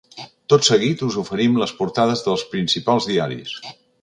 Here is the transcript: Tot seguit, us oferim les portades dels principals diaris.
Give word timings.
Tot 0.53 0.63
seguit, 0.67 1.03
us 1.07 1.17
oferim 1.23 1.59
les 1.65 1.75
portades 1.83 2.25
dels 2.29 2.47
principals 2.55 3.11
diaris. 3.13 3.55